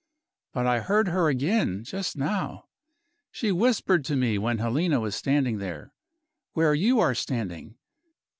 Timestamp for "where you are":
6.53-7.13